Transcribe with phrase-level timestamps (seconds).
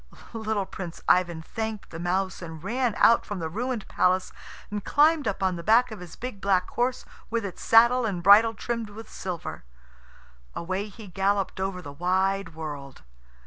[0.33, 4.31] Little Prince Ivan thanked the mouse, and ran out from the ruined palace,
[4.71, 8.23] and climbed up on the back of his big black horse, with its saddle and
[8.23, 9.63] bridle trimmed with silver.
[10.55, 13.03] Away he galloped over the wide world.